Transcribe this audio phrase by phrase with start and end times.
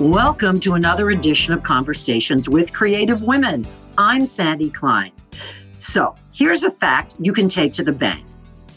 [0.00, 3.66] Welcome to another edition of Conversations with Creative Women.
[3.98, 5.12] I'm Sandy Klein.
[5.76, 8.24] So, here's a fact you can take to the bank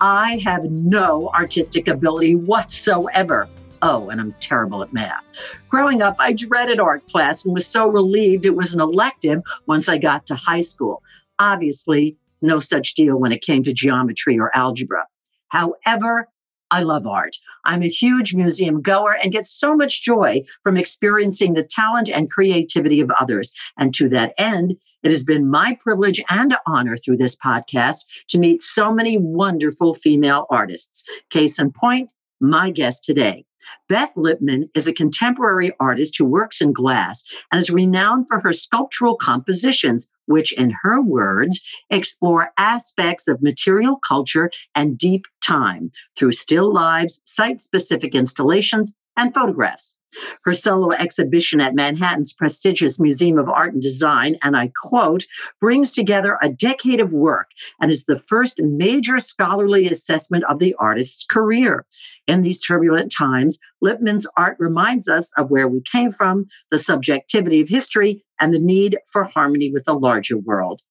[0.01, 3.48] I have no artistic ability whatsoever.
[3.81, 5.30] Oh, and I'm terrible at math.
[5.70, 9.88] Growing up, I dreaded art class and was so relieved it was an elective once
[9.88, 11.02] I got to high school.
[11.40, 15.08] Obviously, no such deal when it came to geometry or algebra.
[15.48, 16.27] However,
[16.70, 17.38] I love art.
[17.66, 22.30] I'm a huge museum goer and get so much joy from experiencing the talent and
[22.30, 23.53] creativity of others.
[23.77, 27.98] And to that end, it has been my privilege and honor through this podcast
[28.30, 31.03] to meet so many wonderful female artists.
[31.30, 33.45] Case in point, my guest today.
[33.90, 38.54] Beth Lipman is a contemporary artist who works in glass and is renowned for her
[38.54, 46.31] sculptural compositions, which, in her words, explore aspects of material culture and deep time through
[46.31, 49.95] still lives, site specific installations, and photographs.
[50.44, 55.25] Her solo exhibition at Manhattan's prestigious Museum of Art and Design, and I quote,
[55.59, 57.47] brings together a decade of work
[57.81, 61.86] and is the first major scholarly assessment of the artist's career.
[62.28, 67.61] In these turbulent times, Lipman's art reminds us of where we came from, the subjectivity
[67.61, 70.81] of history, and the need for harmony with the larger world.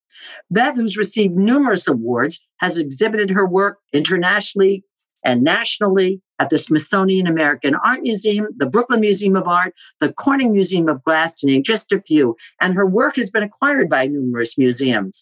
[0.51, 4.83] Beth, who's received numerous awards, has exhibited her work internationally
[5.23, 10.51] and nationally at the Smithsonian American Art Museum, the Brooklyn Museum of Art, the Corning
[10.51, 12.35] Museum of Glass, to name just a few.
[12.61, 15.21] And her work has been acquired by numerous museums.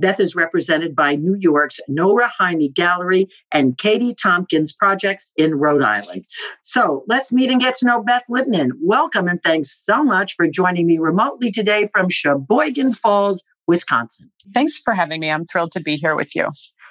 [0.00, 5.82] Beth is represented by New York's Nohra Haime Gallery and Katie Tompkins projects in Rhode
[5.82, 6.24] Island.
[6.62, 8.70] So let's meet and get to know Beth Lipman.
[8.80, 14.30] Welcome and thanks so much for joining me remotely today from Sheboygan Falls, Wisconsin.
[14.54, 15.30] Thanks for having me.
[15.30, 16.48] I'm thrilled to be here with you.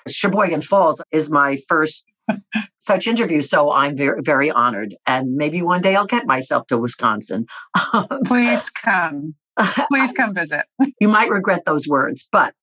[0.07, 2.05] Sheboygan Falls is my first
[2.79, 3.49] such interviews.
[3.49, 4.95] So I'm very, very honored.
[5.05, 7.45] And maybe one day I'll get myself to Wisconsin.
[8.25, 9.35] Please come.
[9.91, 10.65] Please come visit.
[10.99, 12.27] you might regret those words.
[12.31, 12.53] But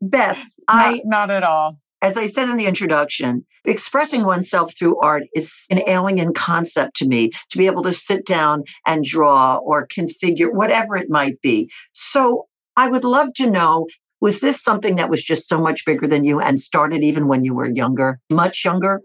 [0.00, 1.02] Beth, not, I.
[1.04, 1.78] Not at all.
[2.02, 7.08] As I said in the introduction, expressing oneself through art is an alien concept to
[7.08, 11.70] me to be able to sit down and draw or configure whatever it might be.
[11.92, 13.86] So I would love to know
[14.20, 17.44] was this something that was just so much bigger than you and started even when
[17.44, 19.02] you were younger, much younger?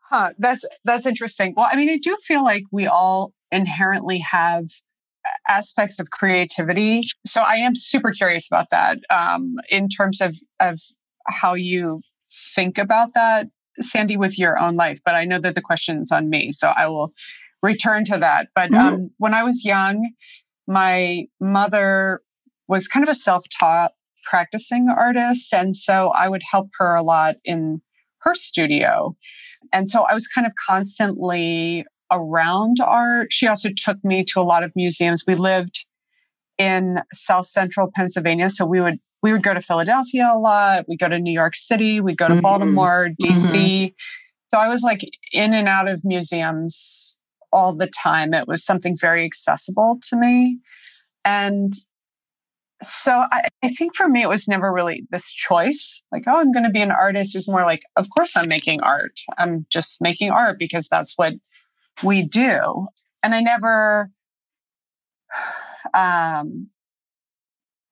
[0.00, 1.54] Huh, that's that's interesting.
[1.56, 4.64] Well, I mean, I do feel like we all inherently have
[5.48, 7.02] aspects of creativity.
[7.26, 10.78] So I am super curious about that um, in terms of of
[11.28, 12.00] how you
[12.54, 13.46] think about that,
[13.80, 15.00] Sandy, with your own life.
[15.04, 17.12] But I know that the question's on me, so I will
[17.62, 18.48] return to that.
[18.54, 18.94] But mm-hmm.
[18.94, 20.10] um, when I was young,
[20.66, 22.20] my mother
[22.68, 23.92] was kind of a self taught
[24.22, 25.52] practicing artist.
[25.52, 27.80] And so I would help her a lot in
[28.22, 29.16] her studio.
[29.72, 33.32] And so I was kind of constantly around art.
[33.32, 35.24] She also took me to a lot of museums.
[35.26, 35.86] We lived
[36.58, 40.84] in South Central Pennsylvania, so we would we would go to Philadelphia a lot.
[40.88, 42.00] We go to New York City.
[42.00, 42.42] We go to mm-hmm.
[42.42, 43.54] Baltimore, DC.
[43.54, 43.86] Mm-hmm.
[44.48, 45.00] So I was like
[45.32, 47.16] in and out of museums
[47.52, 48.34] all the time.
[48.34, 50.58] It was something very accessible to me.
[51.24, 51.72] And
[52.82, 56.52] so I, I, think for me it was never really this choice like oh i'm
[56.52, 57.34] going to be an artist.
[57.34, 59.20] It was more like of course i'm making art.
[59.38, 61.34] I'm just making art because that's what
[62.02, 62.86] we do.
[63.22, 64.10] And i never
[65.94, 66.68] um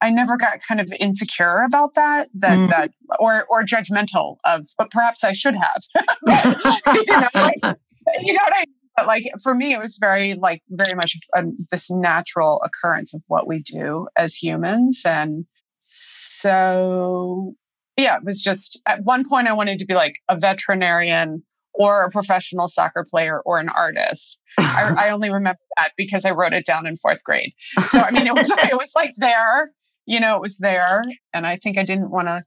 [0.00, 2.68] i never got kind of insecure about that that mm.
[2.70, 5.82] that or or judgmental of but perhaps i should have.
[6.86, 7.78] You know like,
[8.20, 8.64] you know what i
[8.96, 13.22] but like for me it was very like very much um, this natural occurrence of
[13.28, 15.44] what we do as humans and
[15.78, 17.54] so
[17.96, 21.42] yeah it was just at one point i wanted to be like a veterinarian
[21.74, 24.40] or a professional soccer player or an artist.
[24.58, 27.52] I, I only remember that because i wrote it down in fourth grade.
[27.86, 29.70] So i mean it was it was like there
[30.06, 32.42] you know it was there and i think i didn't want to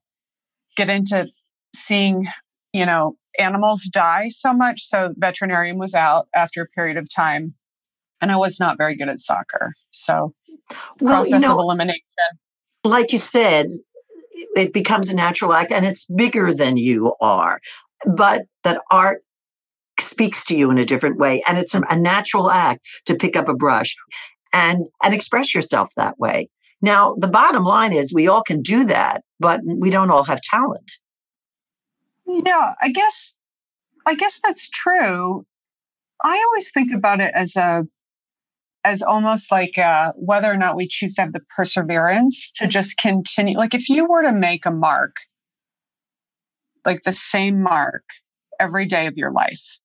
[0.75, 1.27] get into
[1.73, 2.27] seeing
[2.73, 4.81] you know animals die so much.
[4.81, 7.53] So veterinarian was out after a period of time.
[8.21, 9.73] And I was not very good at soccer.
[9.91, 10.33] So
[10.99, 12.01] well, process you know, of elimination.
[12.83, 13.67] Like you said,
[14.55, 17.59] it becomes a natural act and it's bigger than you are.
[18.05, 19.23] But that art
[19.99, 21.41] speaks to you in a different way.
[21.47, 23.95] And it's a natural act to pick up a brush
[24.51, 26.49] and, and express yourself that way.
[26.81, 30.41] Now, the bottom line is we all can do that, but we don't all have
[30.41, 30.91] talent.
[32.25, 33.39] Yeah, I guess
[34.05, 35.45] I guess that's true.
[36.23, 37.85] I always think about it as a
[38.85, 42.97] as almost like uh, whether or not we choose to have the perseverance to just
[42.97, 43.57] continue.
[43.57, 45.15] Like if you were to make a mark,
[46.85, 48.03] like the same mark
[48.59, 49.79] every day of your life,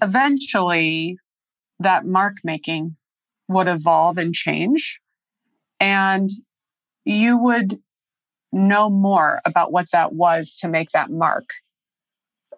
[0.00, 1.16] eventually
[1.80, 2.96] that mark making
[3.48, 5.00] would evolve and change.
[5.80, 6.30] And
[7.04, 7.78] you would
[8.52, 11.48] know more about what that was to make that mark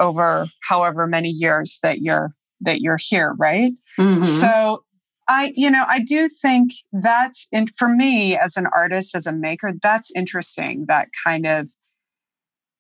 [0.01, 4.23] over however many years that you're that you're here right mm-hmm.
[4.25, 4.83] so
[5.29, 9.33] i you know i do think that's in, for me as an artist as a
[9.33, 11.69] maker that's interesting that kind of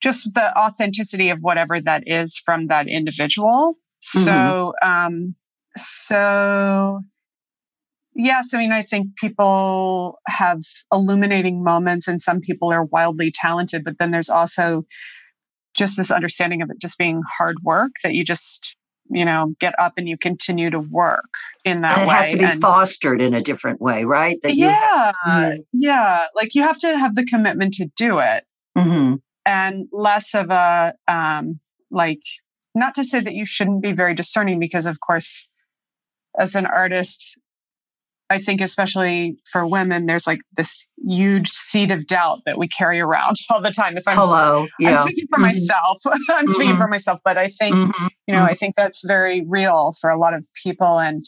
[0.02, 4.18] just the authenticity of whatever that is from that individual mm-hmm.
[4.24, 5.34] so um
[5.76, 7.00] so
[8.14, 10.60] Yes, I mean, I think people have
[10.92, 14.84] illuminating moments, and some people are wildly talented, but then there's also
[15.74, 18.76] just this understanding of it just being hard work that you just,
[19.10, 21.28] you know, get up and you continue to work
[21.64, 22.14] in that and it way.
[22.14, 24.38] has to be and, fostered in a different way, right?
[24.42, 26.26] That yeah, you, yeah.
[26.36, 28.44] Like you have to have the commitment to do it,
[28.78, 29.14] mm-hmm.
[29.44, 31.58] and less of a um,
[31.90, 32.22] like.
[32.76, 35.48] Not to say that you shouldn't be very discerning, because of course,
[36.36, 37.38] as an artist,
[38.30, 43.00] I think, especially for women, there's like this huge seed of doubt that we carry
[43.00, 43.96] around all the time.
[43.96, 44.66] If I'm, Hello.
[44.80, 44.90] Yeah.
[44.90, 45.46] I'm speaking for mm-hmm.
[45.46, 46.00] myself,
[46.30, 46.80] I'm speaking mm-hmm.
[46.80, 48.06] for myself, but I think, mm-hmm.
[48.26, 48.56] you know, I mm-hmm.
[48.56, 50.98] think that's very real for a lot of people.
[50.98, 51.22] And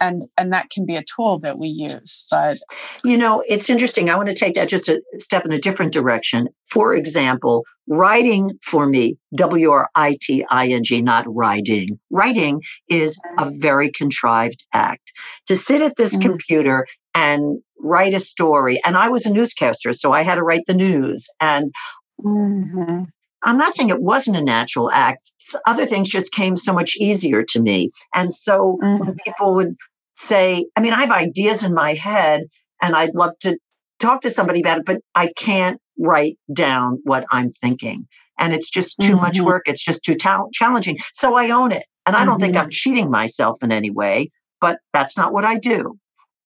[0.00, 2.58] and and that can be a tool that we use but
[3.04, 5.92] you know it's interesting i want to take that just a step in a different
[5.92, 15.12] direction for example writing for me w-r-i-t-i-n-g not writing writing is a very contrived act
[15.46, 16.30] to sit at this mm-hmm.
[16.30, 20.64] computer and write a story and i was a newscaster so i had to write
[20.66, 21.72] the news and
[22.24, 23.04] mm-hmm.
[23.44, 25.30] I'm not saying it wasn't a natural act.
[25.66, 27.90] Other things just came so much easier to me.
[28.14, 29.04] And so mm-hmm.
[29.04, 29.74] when people would
[30.16, 32.44] say, I mean, I have ideas in my head
[32.80, 33.58] and I'd love to
[33.98, 38.06] talk to somebody about it, but I can't write down what I'm thinking.
[38.38, 39.22] And it's just too mm-hmm.
[39.22, 39.62] much work.
[39.66, 40.98] It's just too ta- challenging.
[41.12, 41.84] So I own it.
[42.06, 42.70] And I don't think I'm mm-hmm.
[42.70, 44.30] cheating myself in any way,
[44.60, 45.98] but that's not what I do.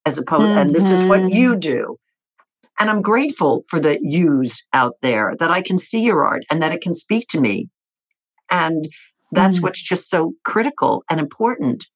[0.04, 1.58] As opposed, and this is what you mm-hmm.
[1.58, 1.96] do.
[2.78, 6.62] And I'm grateful for the yous out there that I can see your art and
[6.62, 7.68] that it can speak to me.
[8.50, 8.88] And
[9.32, 9.62] that's mm.
[9.62, 11.86] what's just so critical and important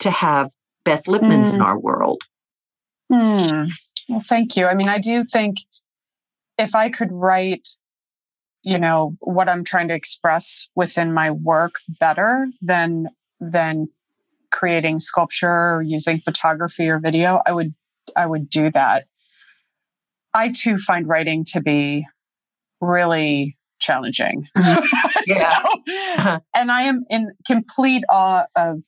[0.00, 0.50] to have
[0.84, 1.54] Beth Lipmans mm.
[1.54, 2.22] in our world.
[3.12, 3.70] Mm.
[4.08, 4.66] Well, thank you.
[4.66, 5.58] I mean, I do think
[6.58, 7.68] if I could write,
[8.62, 13.08] you know, what I'm trying to express within my work better than
[13.40, 13.88] than
[14.50, 17.74] creating sculpture or using photography or video, I would
[18.14, 19.04] I would do that.
[20.36, 22.06] I too find writing to be
[22.82, 24.46] really challenging.
[25.26, 25.62] yeah.
[25.62, 28.84] so, and I am in complete awe of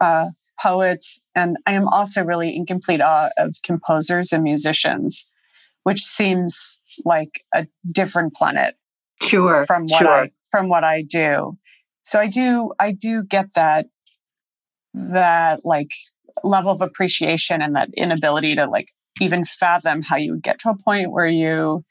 [0.00, 0.26] uh,
[0.60, 5.28] poets, and I am also really in complete awe of composers and musicians,
[5.82, 8.76] which seems like a different planet.
[9.20, 9.66] Sure.
[9.66, 10.08] From what sure.
[10.08, 11.58] I from what I do.
[12.04, 13.86] So I do I do get that
[14.92, 15.90] that like
[16.44, 20.76] level of appreciation and that inability to like even fathom how you get to a
[20.76, 21.84] point where you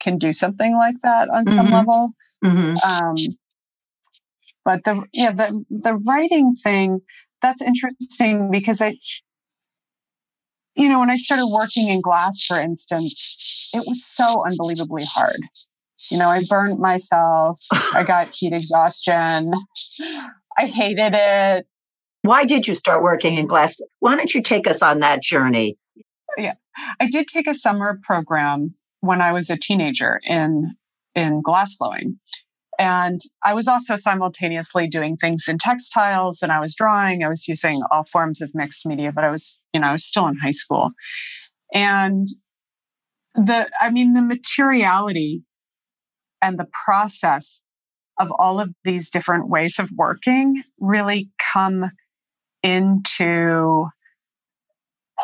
[0.00, 1.54] can do something like that on mm-hmm.
[1.54, 2.10] some level.
[2.44, 2.76] Mm-hmm.
[2.82, 3.16] Um,
[4.64, 7.00] but the yeah the the writing thing
[7.42, 8.96] that's interesting because I
[10.74, 15.40] you know when I started working in glass for instance it was so unbelievably hard
[16.10, 17.60] you know I burned myself
[17.92, 19.52] I got heat exhaustion
[20.58, 21.66] I hated it
[22.22, 25.76] why did you start working in glass why don't you take us on that journey
[26.36, 26.54] yeah.
[27.00, 30.74] I did take a summer program when I was a teenager in
[31.14, 32.18] in glass blowing.
[32.78, 37.22] And I was also simultaneously doing things in textiles and I was drawing.
[37.22, 40.04] I was using all forms of mixed media, but I was, you know, I was
[40.04, 40.90] still in high school.
[41.74, 42.26] And
[43.34, 45.44] the, I mean, the materiality
[46.40, 47.60] and the process
[48.18, 51.84] of all of these different ways of working really come
[52.62, 53.88] into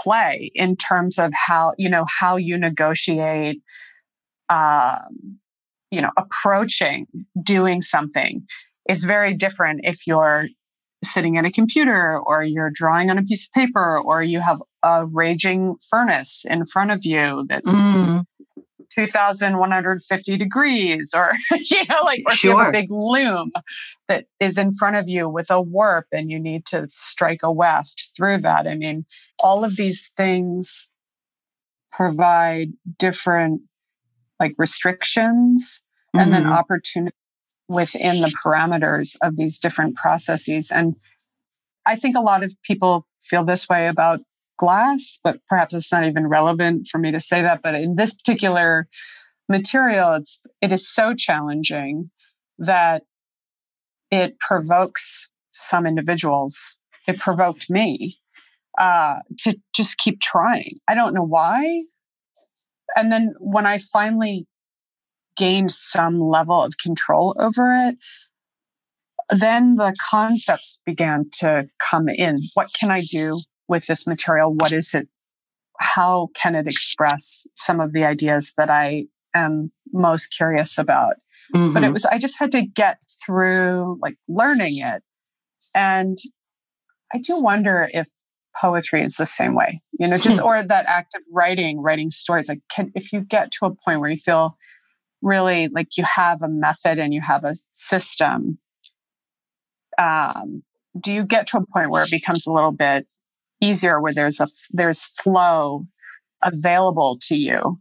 [0.02, 3.62] play in terms of how you know how you negotiate
[4.48, 5.38] um,
[5.90, 7.06] you know approaching
[7.42, 8.46] doing something
[8.88, 10.48] is very different if you're
[11.04, 14.62] sitting at a computer or you're drawing on a piece of paper or you have
[14.82, 18.24] a raging furnace in front of you that's mm.
[18.96, 22.52] 2150 degrees or you know like or sure.
[22.52, 23.52] you have a big loom
[24.08, 27.52] that is in front of you with a warp and you need to strike a
[27.52, 29.04] weft through that i mean
[29.40, 30.88] all of these things
[31.92, 33.60] provide different
[34.40, 35.82] like restrictions
[36.14, 36.22] mm-hmm.
[36.22, 36.52] and then mm-hmm.
[36.52, 37.12] opportunities
[37.68, 40.94] within the parameters of these different processes and
[41.84, 44.20] i think a lot of people feel this way about
[44.58, 47.60] glass, but perhaps it's not even relevant for me to say that.
[47.62, 48.88] But in this particular
[49.48, 52.10] material, it's it is so challenging
[52.58, 53.02] that
[54.10, 56.76] it provokes some individuals.
[57.06, 58.18] It provoked me
[58.78, 60.78] uh, to just keep trying.
[60.88, 61.84] I don't know why.
[62.94, 64.46] And then when I finally
[65.36, 67.96] gained some level of control over it,
[69.30, 72.38] then the concepts began to come in.
[72.54, 74.54] What can I do with this material?
[74.54, 75.08] What is it?
[75.78, 81.16] How can it express some of the ideas that I am most curious about?
[81.54, 81.73] Mm-hmm.
[81.73, 81.92] But it mm-hmm.
[81.92, 85.02] was, I just had to get through like learning it.
[85.75, 86.16] And
[87.12, 88.08] I do wonder if
[88.58, 90.46] poetry is the same way, you know, just, hmm.
[90.46, 92.49] or that act of writing, writing stories.
[92.49, 94.56] Like, can, if you get to a point where you feel
[95.20, 98.58] really like you have a method and you have a system,
[99.99, 100.62] um,
[100.99, 103.06] do you get to a point where it becomes a little bit
[103.66, 105.87] easier where there's a there's flow
[106.42, 107.78] available to you.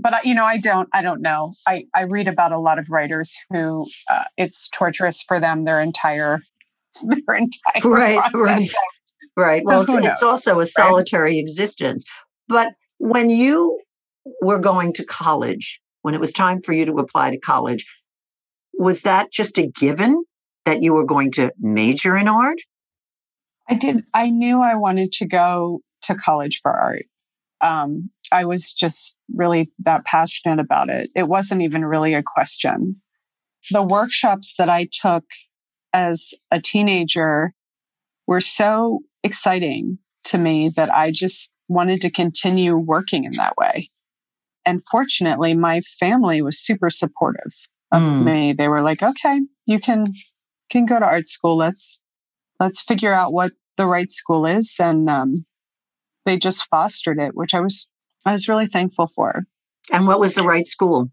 [0.00, 1.52] But I, you know i don't i don't know.
[1.66, 5.80] I i read about a lot of writers who uh, it's torturous for them their
[5.80, 6.40] entire
[7.02, 8.44] their entire right process.
[8.46, 8.70] right.
[9.36, 11.40] Right well so it's, it's, also a solitary right?
[11.40, 12.04] existence.
[12.48, 13.80] But when you
[14.40, 17.84] were going to college when it was time for you to apply to college
[18.74, 20.24] was that just a given
[20.64, 22.58] that you were going to major in art
[23.68, 24.04] I did.
[24.14, 27.06] I knew I wanted to go to college for art.
[27.60, 31.10] Um, I was just really that passionate about it.
[31.14, 32.96] It wasn't even really a question.
[33.70, 35.24] The workshops that I took
[35.92, 37.52] as a teenager
[38.26, 43.90] were so exciting to me that I just wanted to continue working in that way.
[44.64, 47.54] And fortunately, my family was super supportive
[47.90, 48.24] of mm.
[48.24, 48.52] me.
[48.52, 50.12] They were like, "Okay, you can
[50.70, 51.56] can go to art school.
[51.56, 51.98] Let's
[52.60, 54.76] let's figure out what the right school is.
[54.80, 55.46] And um,
[56.24, 57.88] they just fostered it, which I was
[58.26, 59.44] I was really thankful for.
[59.92, 61.10] And what was the right school?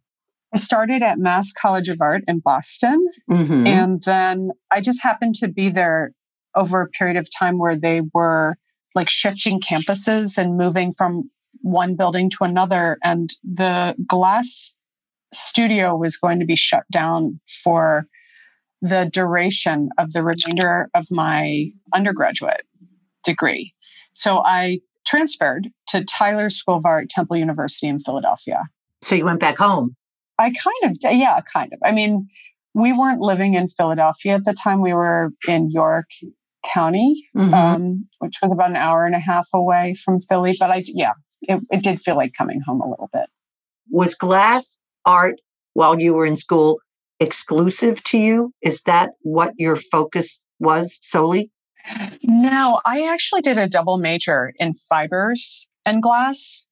[0.53, 3.07] I started at Mass College of Art in Boston.
[3.29, 3.67] Mm-hmm.
[3.67, 6.11] And then I just happened to be there
[6.55, 8.55] over a period of time where they were
[8.95, 11.29] like shifting campuses and moving from
[11.61, 12.97] one building to another.
[13.03, 14.75] And the glass
[15.33, 18.07] studio was going to be shut down for
[18.86, 22.62] the duration of the remainder of my undergraduate
[23.24, 23.74] degree.
[24.13, 28.63] So I transferred to Tyler School of Art, Temple University in Philadelphia.
[29.01, 29.96] So you went back home?
[30.38, 31.80] I kind of, yeah, kind of.
[31.84, 32.27] I mean,
[32.75, 34.82] we weren't living in Philadelphia at the time.
[34.82, 36.10] We were in York
[36.63, 37.54] County, mm-hmm.
[37.54, 40.56] um, which was about an hour and a half away from Philly.
[40.60, 43.25] But I, yeah, it, it did feel like coming home a little bit.
[43.89, 45.36] Was glass art
[45.74, 46.80] while you were in school
[47.19, 48.53] exclusive to you?
[48.62, 51.51] Is that what your focus was solely?
[52.24, 56.65] No, I actually did a double major in fibers and glass.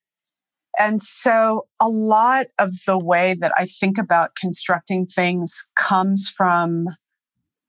[0.79, 6.87] And so a lot of the way that I think about constructing things comes from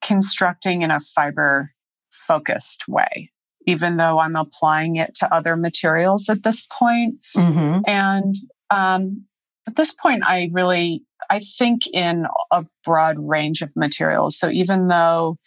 [0.03, 1.71] constructing in a fiber
[2.11, 3.31] focused way,
[3.67, 7.17] even though I'm applying it to other materials at this point.
[7.37, 7.81] Mm-hmm.
[7.87, 8.35] And
[8.71, 9.25] um,
[9.67, 14.39] at this point, I really I think in a broad range of materials.
[14.39, 15.39] So even though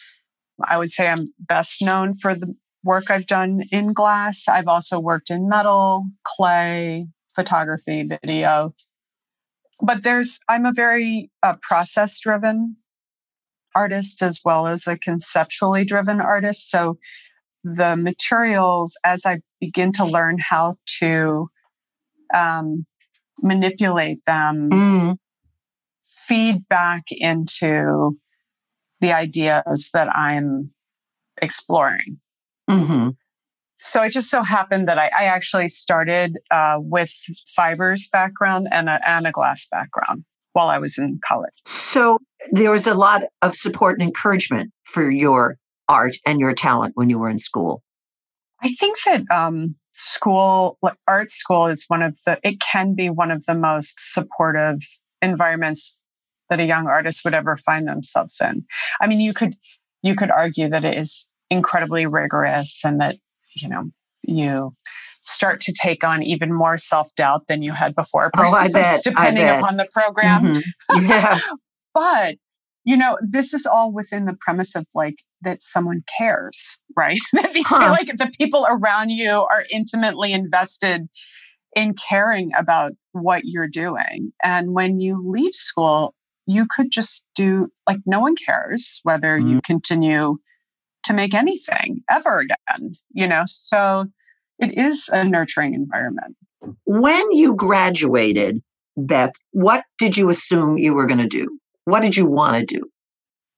[0.63, 4.99] I would say I'm best known for the work I've done in glass, I've also
[4.99, 8.73] worked in metal, clay, photography, video.
[9.81, 12.77] But there's I'm a very uh, process driven
[13.75, 16.71] artist as well as a conceptually driven artist.
[16.71, 16.97] So
[17.63, 21.49] the materials, as I begin to learn how to
[22.33, 22.85] um,
[23.41, 25.17] manipulate them, mm
[26.27, 28.17] feed back into
[29.01, 30.71] the ideas that I'm
[31.41, 32.19] exploring.
[32.69, 33.09] Mm-hmm.
[33.79, 37.13] So it just so happened that I, I actually started uh, with
[37.55, 41.53] fibers background and a, and a glass background while I was in college.
[41.65, 42.17] So
[42.51, 47.09] there was a lot of support and encouragement for your art and your talent when
[47.09, 47.83] you were in school.
[48.63, 50.77] I think that um, school,
[51.07, 52.37] art school, is one of the.
[52.43, 54.79] It can be one of the most supportive
[55.21, 56.03] environments
[56.49, 58.65] that a young artist would ever find themselves in.
[59.01, 59.55] I mean, you could
[60.03, 63.15] you could argue that it is incredibly rigorous and that
[63.55, 63.89] you know
[64.23, 64.75] you
[65.23, 69.43] start to take on even more self-doubt than you had before oh, I bet, depending
[69.43, 69.59] I bet.
[69.59, 71.05] upon the program mm-hmm.
[71.05, 71.39] yeah
[71.93, 72.35] but
[72.85, 77.53] you know this is all within the premise of like that someone cares right that
[77.53, 77.79] these huh.
[77.79, 81.07] feel like the people around you are intimately invested
[81.75, 84.31] in caring about what you're doing.
[84.43, 86.15] And when you leave school,
[86.47, 89.49] you could just do like no one cares whether mm-hmm.
[89.49, 90.37] you continue
[91.03, 93.43] to make anything ever again, you know?
[93.45, 94.05] So
[94.59, 96.35] it is a nurturing environment.
[96.85, 98.61] When you graduated,
[98.95, 101.59] Beth, what did you assume you were going to do?
[101.85, 102.89] What did you want to do?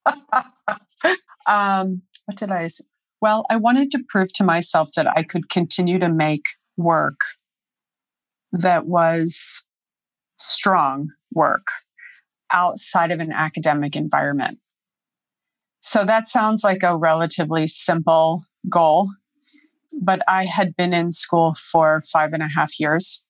[1.50, 2.68] um, what did I?
[2.68, 2.86] say?
[3.22, 6.44] Well, I wanted to prove to myself that I could continue to make
[6.78, 7.20] work
[8.54, 9.66] that was
[10.38, 11.68] strong work
[12.52, 14.58] outside of an academic environment.
[15.82, 19.10] So that sounds like a relatively simple goal,
[20.02, 23.22] but I had been in school for five and a half years.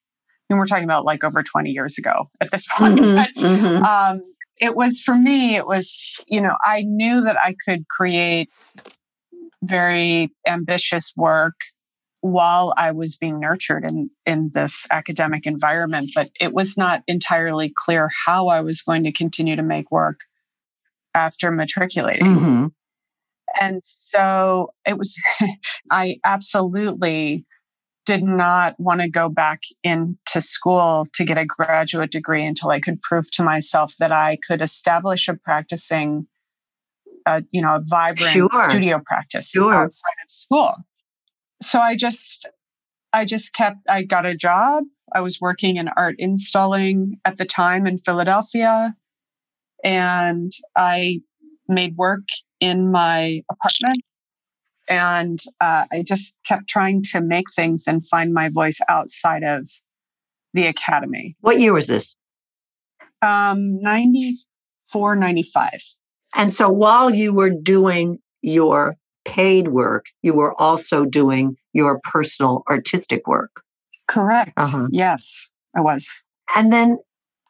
[0.49, 2.99] And we're talking about like over 20 years ago at this point.
[2.99, 3.83] Mm-hmm, but, mm-hmm.
[3.83, 4.21] Um,
[4.59, 5.97] it was for me, it was,
[6.27, 8.49] you know, I knew that I could create
[9.63, 11.55] very ambitious work
[12.21, 17.71] while I was being nurtured in, in this academic environment, but it was not entirely
[17.73, 20.19] clear how I was going to continue to make work
[21.13, 22.25] after matriculating.
[22.25, 22.67] Mm-hmm.
[23.59, 25.19] And so it was,
[25.91, 27.45] I absolutely
[28.09, 32.79] did not want to go back into school to get a graduate degree until I
[32.79, 36.25] could prove to myself that I could establish a practicing,
[37.27, 38.49] uh, you know, a vibrant sure.
[38.67, 39.75] studio practice sure.
[39.75, 40.73] outside of school.
[41.61, 42.47] So I just,
[43.13, 44.85] I just kept, I got a job.
[45.13, 48.95] I was working in art installing at the time in Philadelphia.
[49.83, 51.21] And I
[51.67, 52.25] made work
[52.59, 54.03] in my apartment
[54.89, 59.69] and uh, I just kept trying to make things and find my voice outside of
[60.53, 61.35] the academy.
[61.41, 62.15] What year was this?
[63.21, 65.69] Um, 94, 95.
[66.35, 72.63] And so while you were doing your paid work, you were also doing your personal
[72.69, 73.61] artistic work.
[74.07, 74.53] Correct.
[74.57, 74.87] Uh-huh.
[74.91, 76.21] Yes, I was.
[76.55, 76.97] And then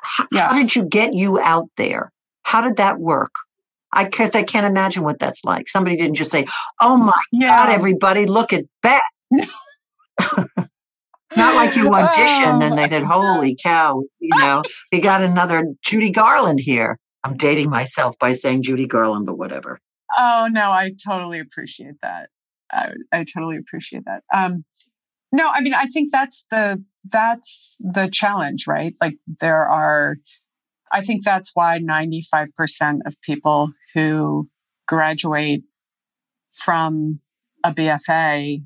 [0.03, 0.50] h- yeah.
[0.50, 2.12] how did you get you out there?
[2.43, 3.31] How did that work?
[3.93, 5.67] I because I can't imagine what that's like.
[5.67, 6.46] Somebody didn't just say,
[6.81, 7.13] "Oh my.
[7.41, 9.01] God, everybody, look at Beth."
[11.38, 12.65] Not like you auditioned oh.
[12.65, 16.98] and they said, "Holy cow!" You know, we got another Judy Garland here.
[17.24, 19.79] I'm dating myself by saying Judy Garland, but whatever.
[20.17, 22.29] Oh no, I totally appreciate that.
[22.72, 24.23] I, I totally appreciate that.
[24.34, 24.63] Um,
[25.32, 28.95] no, I mean, I think that's the that's the challenge, right?
[29.02, 30.17] Like there are
[30.91, 34.49] I think that's why 95% of people who
[34.88, 35.63] graduate
[36.52, 37.19] from
[37.63, 38.63] a BFA,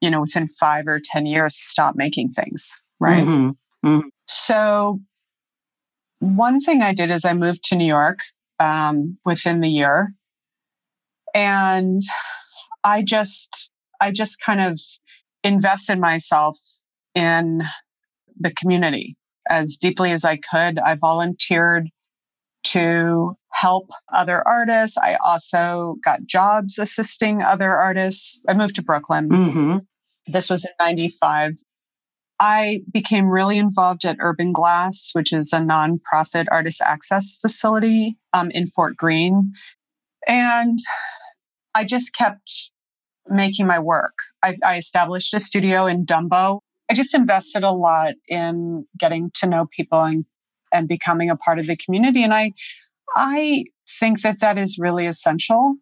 [0.00, 3.24] you know, within five or 10 years, stop making things, right?
[3.24, 3.88] Mm-hmm.
[3.88, 4.08] Mm-hmm.
[4.26, 5.00] So,
[6.20, 8.18] one thing I did is I moved to New York
[8.60, 10.12] um, within the year.
[11.34, 12.02] And
[12.84, 13.70] I just,
[14.00, 14.78] I just kind of
[15.42, 16.58] invested myself
[17.14, 17.62] in
[18.38, 19.16] the community
[19.50, 20.78] as deeply as I could.
[20.78, 21.88] I volunteered
[22.62, 24.96] to help other artists.
[24.96, 28.40] I also got jobs assisting other artists.
[28.48, 29.28] I moved to Brooklyn.
[29.28, 29.76] Mm-hmm.
[30.26, 31.54] This was in 95.
[32.38, 38.50] I became really involved at Urban Glass, which is a nonprofit artist access facility um,
[38.52, 39.52] in Fort Greene.
[40.26, 40.78] And
[41.74, 42.70] I just kept
[43.28, 44.14] making my work.
[44.42, 49.46] I, I established a studio in Dumbo, I just invested a lot in getting to
[49.46, 50.24] know people and
[50.72, 52.24] and becoming a part of the community.
[52.24, 52.52] And I
[53.14, 53.64] I
[53.98, 55.76] think that that is really essential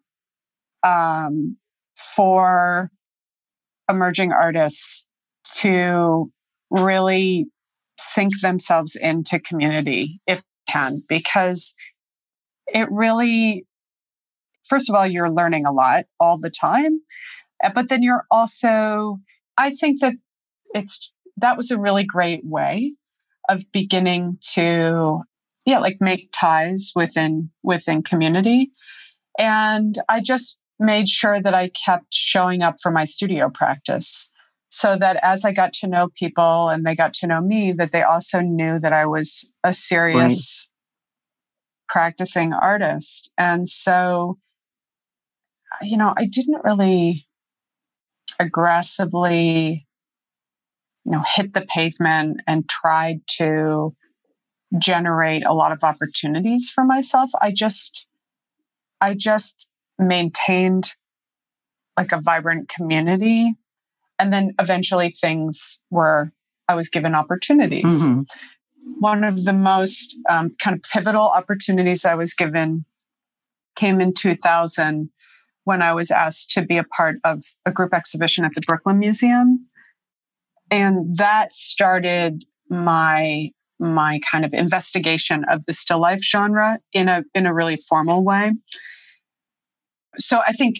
[0.83, 1.57] um,
[1.95, 2.91] for
[3.89, 5.07] emerging artists
[5.55, 6.31] to
[6.69, 7.47] really
[7.97, 11.73] sink themselves into community if can because
[12.67, 13.65] it really
[14.63, 17.01] first of all you're learning a lot all the time
[17.73, 19.17] but then you're also
[19.57, 20.13] i think that
[20.73, 22.93] it's that was a really great way
[23.47, 25.21] of beginning to
[25.65, 28.71] yeah like make ties within within community
[29.37, 34.31] and i just made sure that i kept showing up for my studio practice
[34.69, 37.91] so that as i got to know people and they got to know me that
[37.91, 41.93] they also knew that i was a serious right.
[41.93, 44.37] practicing artist and so
[45.81, 47.25] you know i didn't really
[48.39, 49.85] aggressively
[51.09, 53.95] you know, hit the pavement and tried to
[54.77, 57.31] generate a lot of opportunities for myself.
[57.41, 58.05] I just,
[59.01, 59.67] I just
[59.97, 60.93] maintained
[61.97, 63.55] like a vibrant community.
[64.19, 66.31] And then eventually things were,
[66.67, 68.03] I was given opportunities.
[68.03, 68.21] Mm-hmm.
[68.99, 72.85] One of the most um, kind of pivotal opportunities I was given
[73.75, 75.09] came in 2000
[75.63, 78.99] when I was asked to be a part of a group exhibition at the Brooklyn
[78.99, 79.68] Museum
[80.71, 87.23] and that started my my kind of investigation of the still life genre in a
[87.33, 88.53] in a really formal way
[90.17, 90.77] so i think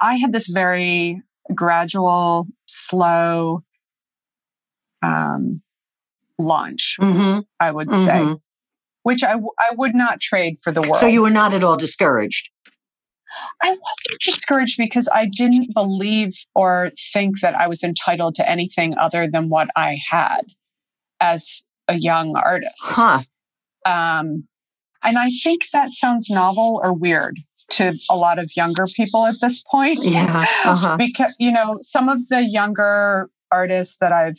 [0.00, 1.20] i had this very
[1.54, 3.62] gradual slow
[5.02, 5.60] um,
[6.38, 7.40] launch mm-hmm.
[7.60, 8.32] i would mm-hmm.
[8.32, 8.40] say
[9.04, 11.64] which I, w- I would not trade for the world so you were not at
[11.64, 12.50] all discouraged
[13.62, 18.96] I wasn't discouraged because I didn't believe or think that I was entitled to anything
[18.98, 20.42] other than what I had
[21.20, 22.72] as a young artist.
[22.80, 23.20] Huh.
[23.84, 24.46] Um,
[25.02, 27.38] and I think that sounds novel or weird
[27.70, 30.02] to a lot of younger people at this point.
[30.02, 30.46] Yeah.
[30.64, 30.96] Uh-huh.
[30.96, 34.38] because, you know, some of the younger artists that I've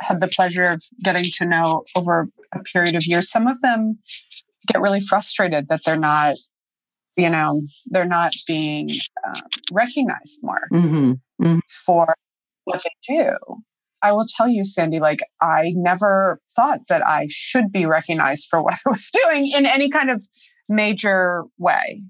[0.00, 3.98] had the pleasure of getting to know over a period of years, some of them
[4.66, 6.34] get really frustrated that they're not,
[7.16, 8.90] you know, they're not being
[9.26, 9.40] um,
[9.72, 11.12] recognized more Mm-hmm.
[11.42, 11.58] Mm-hmm.
[11.86, 12.14] for
[12.64, 13.36] what they do.
[14.02, 18.62] I will tell you, Sandy, like I never thought that I should be recognized for
[18.64, 20.22] what I was doing in any kind of
[20.68, 22.02] major way.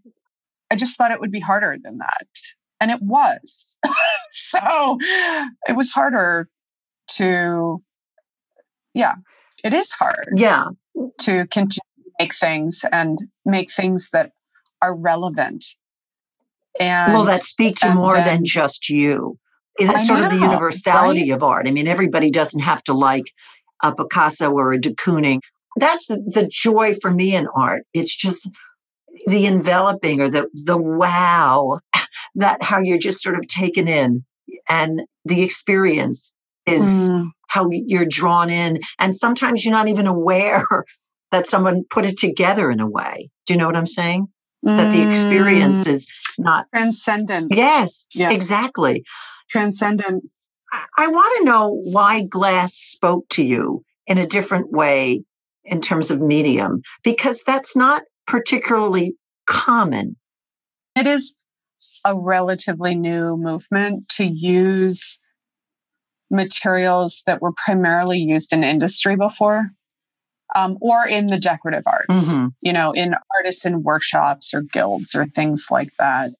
[0.70, 2.26] I just thought it would be harder than that.
[2.80, 3.76] And it was.
[4.30, 4.98] so
[5.68, 6.48] it was harder
[7.12, 7.82] to,
[8.94, 9.14] yeah,
[9.62, 10.66] it is hard Yeah.
[11.20, 14.32] to continue to make things and make things that
[14.84, 15.64] are relevant.
[16.80, 19.38] And well, that speak to more then- than just you.
[19.78, 21.66] It I is sort of the know, universality of art.
[21.66, 23.24] I mean, everybody doesn't have to like
[23.82, 25.40] a Picasso or a de Kooning.
[25.76, 27.82] That's the, the joy for me in art.
[27.92, 28.48] It's just
[29.26, 31.80] the enveloping or the the wow
[32.36, 34.24] that how you're just sort of taken in
[34.68, 36.32] and the experience
[36.66, 40.64] is Mm, how you're drawn in and sometimes you're not even aware
[41.30, 44.26] that someone put it together in a way do you know what i'm saying
[44.64, 46.06] that the mm, experience is
[46.38, 47.54] not transcendent.
[47.54, 48.32] yes Yeah.
[48.32, 49.04] exactly
[49.50, 50.24] Transcendent.
[50.72, 55.22] I, I want to know why glass spoke to you in a different way
[55.64, 59.14] in terms of medium because that's not particularly
[59.46, 60.16] common
[60.96, 61.38] It is
[62.04, 65.18] a relatively new movement to use
[66.30, 69.68] materials that were primarily used in industry before
[70.54, 72.52] um, or in the decorative arts, Mhm.
[72.60, 76.30] you know, in artisan workshops or guilds or things like that.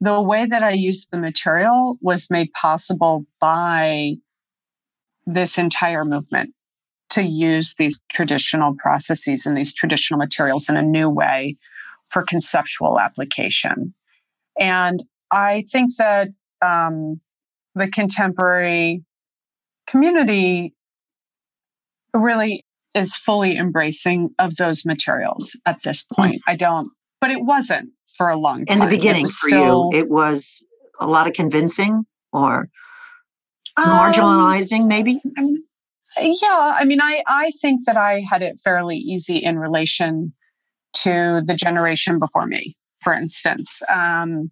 [0.00, 4.14] The way that I used the material was made possible by
[5.26, 6.54] this entire movement
[7.10, 11.56] to use these traditional processes and these traditional materials in a new way
[12.06, 13.94] for conceptual application.
[14.58, 16.28] And I think that
[16.62, 17.20] um,
[17.74, 19.04] the contemporary
[19.86, 20.74] community
[22.14, 22.64] really
[22.98, 26.40] is fully embracing of those materials at this point.
[26.46, 26.88] I don't,
[27.20, 28.82] but it wasn't for a long time.
[28.82, 30.62] in the beginning for still, you it was
[31.00, 32.68] a lot of convincing or
[33.76, 35.64] um, marginalizing maybe I mean,
[36.18, 40.34] yeah, I mean, I I think that I had it fairly easy in relation
[41.02, 43.82] to the generation before me, for instance.
[43.92, 44.50] Um,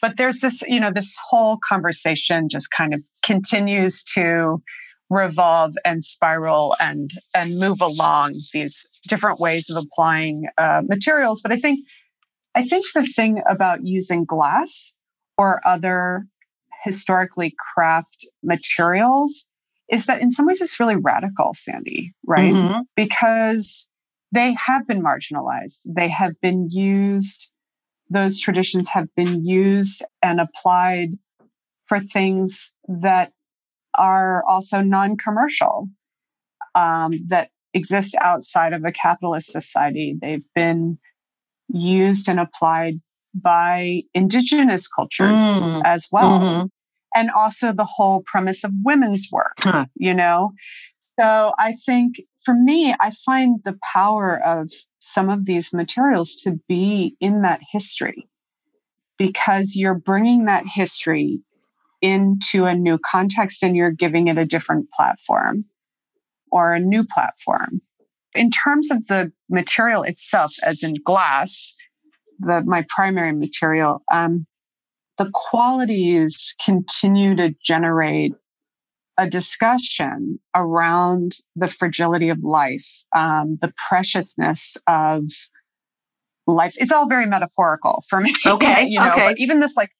[0.00, 4.62] but there's this, you know, this whole conversation just kind of continues to
[5.10, 11.40] revolve and spiral and and move along these different ways of applying uh, materials.
[11.40, 11.80] But I think
[12.54, 14.94] I think the thing about using glass
[15.36, 16.26] or other
[16.84, 19.46] historically craft materials
[19.90, 22.52] is that in some ways it's really radical, Sandy, right?
[22.52, 22.84] Mhm.
[22.94, 23.88] Because
[24.32, 25.80] they have been marginalized.
[25.86, 27.50] They have been used,
[28.10, 31.12] those traditions have been used and applied
[31.86, 33.32] for things that
[33.98, 35.88] are also non commercial,
[36.74, 40.16] um, that exist outside of a capitalist society.
[40.20, 40.98] They've been
[41.68, 43.00] used and applied
[43.34, 45.82] by indigenous cultures Mm.
[45.84, 46.70] as well Mhm.
[47.14, 49.86] and also the whole premise of women's work, Huh.
[49.94, 50.52] you know?
[51.18, 56.52] So I think for me, I find the power of some of these materials to
[56.68, 58.28] be in that history
[59.18, 61.40] because you're bringing that history
[62.00, 65.64] into a new context and you're giving it a different platform
[66.50, 67.80] or a new platform.
[68.34, 71.74] In terms of the material itself, as in glass,
[72.38, 74.46] the, my primary material, um,
[75.16, 78.34] the qualities continue to generate
[79.18, 85.24] a discussion around the fragility of life, um, the preciousness of
[86.46, 86.74] life.
[86.76, 88.32] It's all very metaphorical for me.
[88.46, 89.34] Okay, you know, okay.
[89.36, 89.90] even this like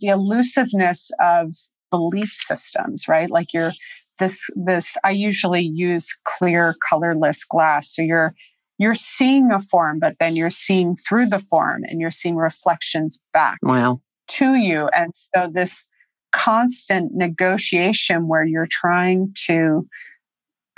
[0.00, 1.54] the elusiveness of
[1.90, 3.30] belief systems, right?
[3.30, 3.72] Like you're
[4.18, 7.94] this this I usually use clear colorless glass.
[7.94, 8.34] So you're
[8.78, 13.20] you're seeing a form, but then you're seeing through the form and you're seeing reflections
[13.32, 14.88] back wow to you.
[14.88, 15.86] And so this
[16.32, 19.86] constant negotiation where you're trying to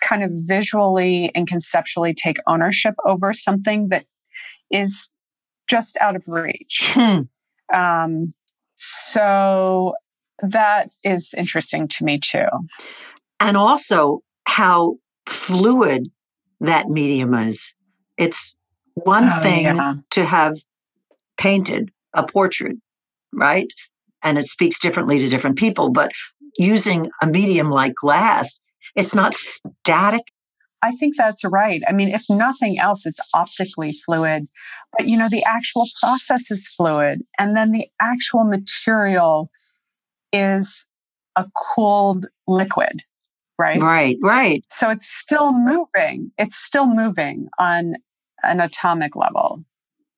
[0.03, 4.07] kind of visually and conceptually take ownership over something that
[4.71, 5.11] is
[5.69, 6.93] just out of reach.
[6.95, 7.21] Hmm.
[7.73, 8.35] Um,
[8.75, 9.95] so
[10.43, 12.47] that is interesting to me too.
[13.41, 16.11] and also how fluid
[16.61, 17.75] that medium is.
[18.17, 18.57] It's
[18.95, 19.95] one Oh, thing yeah.
[20.11, 20.59] to have
[21.39, 22.77] painted a portrait,
[23.33, 23.67] right?
[24.23, 25.91] And it speaks differently to different people.
[25.91, 26.13] But
[26.59, 28.61] using a medium like glass,
[28.95, 30.23] it's not static.
[30.83, 31.83] I think that's right.
[31.89, 34.49] I mean, if nothing else, it's optically fluid,
[34.97, 37.23] but you know, the actual process is fluid.
[37.39, 39.49] And then the actual material
[40.33, 40.87] is
[41.37, 43.03] a cooled liquid,
[43.59, 43.81] right?
[43.81, 44.65] Right, right.
[44.71, 46.33] So it's still moving.
[46.37, 47.95] It's still moving on
[48.43, 49.65] an atomic level.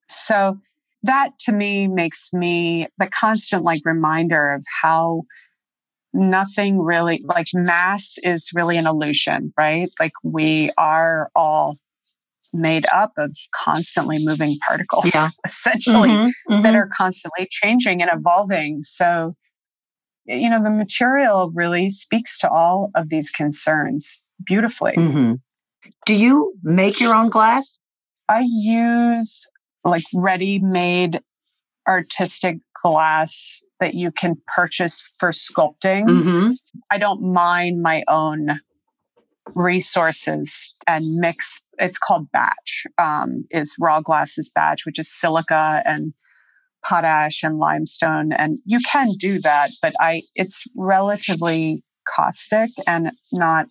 [0.08, 0.58] So
[1.02, 5.24] that to me makes me the constant like reminder of how
[6.14, 9.90] nothing really like mass is really an illusion, right?
[10.00, 11.76] Like we are all
[12.52, 15.28] made up of constantly moving particles, yeah.
[15.44, 16.62] essentially, mm-hmm, mm-hmm.
[16.62, 18.82] that are constantly changing and evolving.
[18.82, 19.34] So
[20.26, 24.94] you know, the material really speaks to all of these concerns beautifully.
[24.96, 25.34] Mm-hmm.
[26.06, 27.78] Do you make your own glass?
[28.28, 29.46] I use
[29.84, 31.20] like ready made
[31.88, 36.04] artistic glass that you can purchase for sculpting.
[36.04, 36.52] Mm-hmm.
[36.90, 38.60] I don't mine my own
[39.54, 41.62] resources and mix.
[41.78, 46.12] It's called batch, um, is raw glasses batch, which is silica and
[46.84, 53.66] potash and limestone and you can do that but i it's relatively caustic and not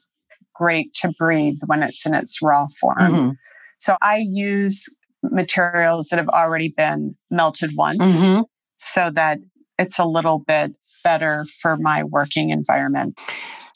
[0.56, 3.32] great to breathe when it's in its raw form mm-hmm.
[3.78, 4.90] so i use
[5.24, 8.42] materials that have already been melted once mm-hmm.
[8.78, 9.40] so that
[9.80, 13.20] it's a little bit better for my working environment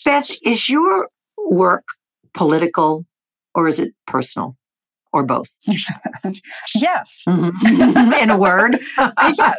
[0.06, 1.84] beth is your work
[2.34, 3.06] political
[3.56, 4.56] or is it personal
[5.12, 5.48] or both?
[6.76, 7.24] yes.
[7.28, 8.14] Mm-hmm.
[8.14, 8.80] In a word?
[9.36, 9.58] yes.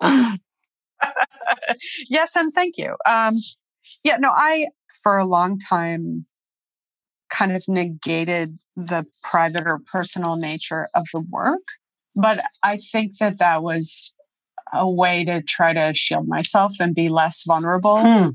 [2.08, 2.94] yes, and thank you.
[3.06, 3.38] Um,
[4.04, 4.66] yeah, no, I,
[5.02, 6.26] for a long time,
[7.38, 11.62] kind of negated the private or personal nature of the work.
[12.16, 14.12] But I think that that was
[14.72, 18.00] a way to try to shield myself and be less vulnerable.
[18.00, 18.28] Hmm.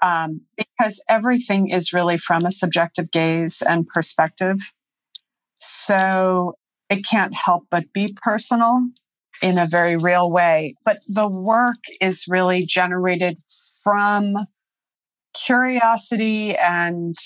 [0.00, 4.58] Um, because everything is really from a subjective gaze and perspective.
[5.58, 6.54] So
[6.88, 8.80] it can't help but be personal
[9.42, 10.74] in a very real way.
[10.84, 13.38] But the work is really generated
[13.82, 14.36] from
[15.34, 17.16] curiosity and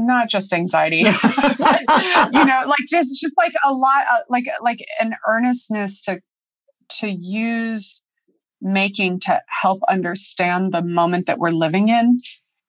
[0.00, 1.82] not just anxiety but,
[2.32, 6.20] you know like just just like a lot uh, like like an earnestness to
[6.88, 8.02] to use
[8.60, 12.18] making to help understand the moment that we're living in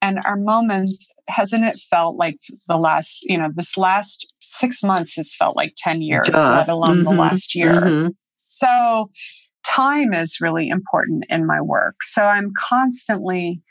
[0.01, 5.15] and our moments hasn't it felt like the last you know this last six months
[5.15, 6.55] has felt like 10 years Duh.
[6.57, 7.15] let alone mm-hmm.
[7.15, 8.07] the last year mm-hmm.
[8.35, 9.09] so
[9.63, 13.61] time is really important in my work so i'm constantly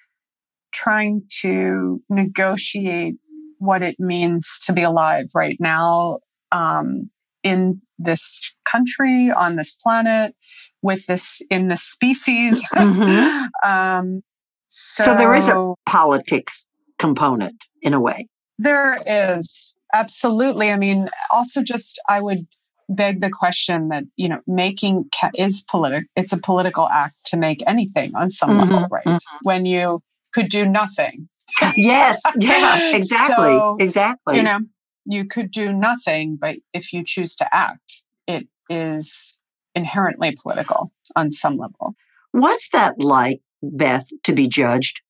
[0.72, 3.16] trying to negotiate
[3.60, 6.18] what it means to be alive right now
[6.52, 7.08] um,
[7.42, 10.34] in this country on this planet
[10.82, 13.68] with this in this species mm-hmm.
[13.68, 14.22] um,
[14.70, 16.66] so, so there is a politics
[16.98, 18.28] component in a way.
[18.58, 20.70] There is absolutely.
[20.70, 22.46] I mean, also just I would
[22.88, 26.06] beg the question that you know making ca- is political.
[26.14, 29.04] It's a political act to make anything on some mm-hmm, level, right?
[29.04, 29.36] Mm-hmm.
[29.42, 31.28] When you could do nothing.
[31.76, 32.22] yes.
[32.38, 32.94] Yeah.
[32.94, 33.54] Exactly.
[33.54, 34.36] so, exactly.
[34.36, 34.60] You know,
[35.04, 39.40] you could do nothing, but if you choose to act, it is
[39.74, 41.94] inherently political on some level.
[42.32, 45.00] What's that like Beth, to be judged?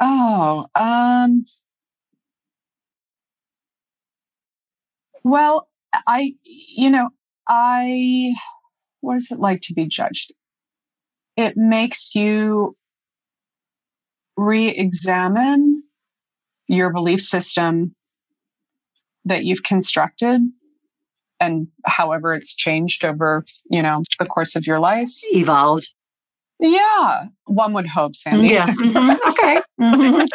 [0.00, 1.44] Oh, um,
[5.22, 5.68] well,
[6.06, 7.10] I, you know,
[7.48, 8.34] I,
[9.00, 10.32] what is it like to be judged?
[11.36, 12.76] It makes you
[14.36, 15.82] re examine
[16.66, 17.94] your belief system
[19.24, 20.40] that you've constructed
[21.40, 25.90] and however it's changed over you know the course of your life evolved
[26.60, 28.48] yeah, one would hope, Sandy.
[28.48, 28.68] Yeah.
[28.68, 29.30] Mm-hmm.
[29.30, 29.60] Okay.
[29.80, 30.26] Mm-hmm.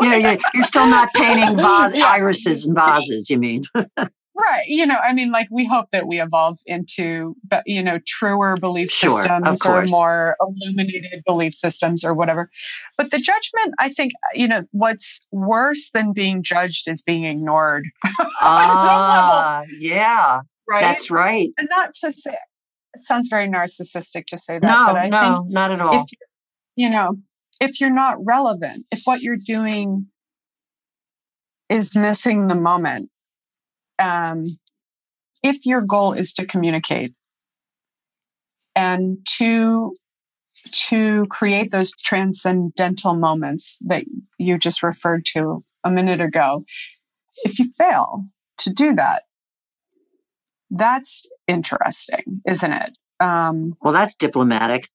[0.04, 2.06] yeah, yeah, you're still not painting vase, yeah.
[2.06, 3.28] irises and vases.
[3.30, 3.64] You mean?
[4.36, 4.66] right.
[4.66, 8.90] You know, I mean, like we hope that we evolve into, you know, truer belief
[8.90, 12.50] sure, systems or more illuminated belief systems or whatever.
[12.96, 17.84] But the judgment, I think, you know, what's worse than being judged is being ignored.
[18.40, 20.40] ah, yeah.
[20.68, 20.80] Right.
[20.80, 21.50] That's right.
[21.58, 22.32] And not to say
[22.96, 26.00] it sounds very narcissistic to say that, no, but I no, think not at all.
[26.00, 26.06] If
[26.76, 27.16] you know,
[27.60, 30.06] if you're not relevant, if what you're doing
[31.68, 33.10] is missing the moment,
[33.98, 34.58] um,
[35.42, 37.14] if your goal is to communicate
[38.74, 39.96] and to
[40.72, 44.04] to create those transcendental moments that
[44.38, 46.64] you just referred to a minute ago,
[47.44, 48.24] if you fail
[48.58, 49.22] to do that,
[50.70, 52.90] That's interesting, isn't it?
[53.20, 54.88] Um, well, that's diplomatic.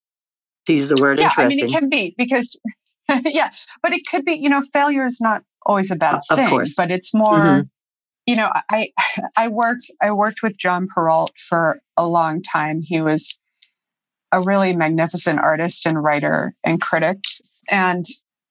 [0.68, 1.32] To use the word yeah.
[1.38, 2.60] I mean, it can be because,
[3.26, 6.76] yeah, but it could be, you know, failure is not always a bad thing, course.
[6.76, 7.62] but it's more, mm-hmm.
[8.32, 8.94] You know, I,
[9.36, 12.80] I worked, I worked with John Perreault for a long time.
[12.82, 13.42] He was
[14.32, 17.18] a really magnificent artist and writer and critic.
[17.70, 18.06] And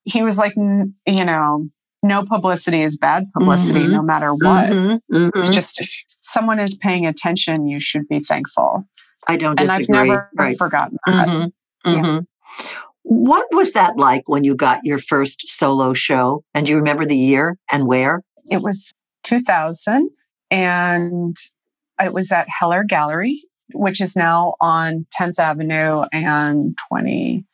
[0.05, 1.67] he was like, you know,
[2.03, 3.93] no publicity is bad publicity, mm-hmm.
[3.93, 4.69] no matter what.
[4.69, 5.17] Mm-hmm.
[5.17, 5.39] Mm-hmm.
[5.39, 5.91] It's just if
[6.21, 8.85] someone is paying attention, you should be thankful.
[9.29, 9.87] I don't disagree.
[9.87, 10.59] And I've never right.
[10.59, 11.27] forgotten that.
[11.27, 11.91] Mm-hmm.
[11.91, 12.03] Yeah.
[12.03, 12.67] Mm-hmm.
[13.05, 16.45] What was that like when you got your first solo show?
[16.53, 18.21] And do you remember the year and where?
[18.51, 18.93] It was
[19.25, 20.11] 2000,
[20.51, 21.37] and
[22.01, 27.45] it was at Heller Gallery, which is now on 10th Avenue and 20.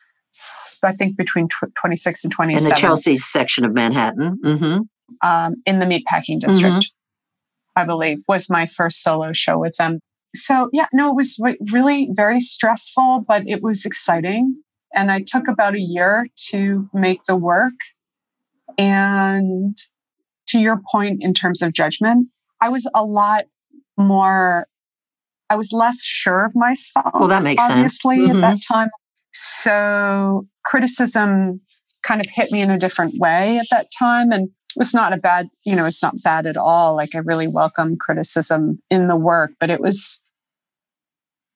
[0.83, 2.67] I think between 26 and 27.
[2.67, 4.39] In the Chelsea section of Manhattan.
[4.45, 5.27] Mm-hmm.
[5.27, 7.81] Um, in the meatpacking district, mm-hmm.
[7.81, 10.01] I believe, was my first solo show with them.
[10.35, 11.41] So, yeah, no, it was
[11.73, 14.63] really very stressful, but it was exciting.
[14.95, 17.75] And I took about a year to make the work.
[18.77, 19.79] And
[20.49, 22.29] to your point, in terms of judgment,
[22.61, 23.45] I was a lot
[23.97, 24.67] more,
[25.51, 27.13] I was less sure of myself.
[27.15, 28.25] Well, that makes obviously, sense.
[28.25, 28.45] Obviously, mm-hmm.
[28.45, 28.89] at that time.
[29.33, 31.61] So criticism
[32.03, 34.33] kind of hit me in a different way at that time.
[34.33, 36.95] And it was not a bad, you know, it's not bad at all.
[36.95, 40.23] Like I really welcome criticism in the work, but it was,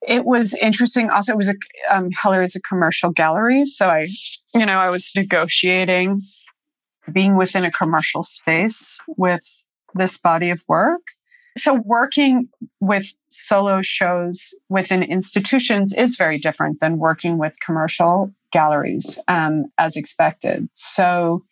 [0.06, 1.10] it was interesting.
[1.10, 1.54] Also, it was a,
[1.90, 3.64] um, Heller is a commercial gallery.
[3.64, 4.08] So I,
[4.54, 6.22] you know, I was negotiating
[7.12, 11.00] being within a commercial space with this body of work.
[11.58, 12.48] So working
[12.80, 19.96] with solo shows within institutions is very different than working with commercial galleries um, as
[19.96, 20.68] expected.
[20.74, 21.42] So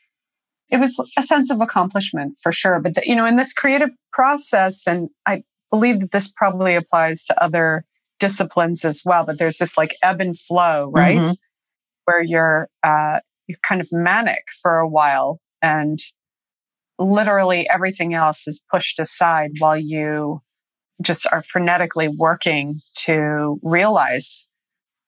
[0.71, 3.91] it was a sense of accomplishment for sure but the, you know in this creative
[4.13, 7.85] process and i believe that this probably applies to other
[8.19, 11.19] disciplines as well but there's this like ebb and flow right?
[11.19, 11.33] Mm-hmm.
[12.05, 15.99] where you're uh, you're kind of manic for a while and
[16.99, 20.41] literally everything else is pushed aside while you
[21.03, 24.49] just are frenetically working to realize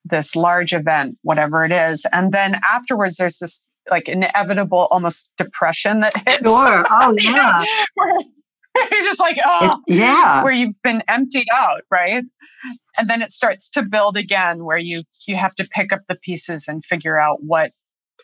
[0.05, 2.07] this large event, whatever it is.
[2.13, 6.39] And then afterwards, there's this like inevitable almost depression that hits.
[6.39, 6.87] Sure.
[6.91, 7.65] Oh, yeah.
[7.95, 8.15] where
[8.93, 10.43] you're just like, oh, it, yeah.
[10.45, 12.25] Where you've been emptied out, right?
[12.99, 16.15] And then it starts to build again where you you have to pick up the
[16.15, 17.73] pieces and figure out what,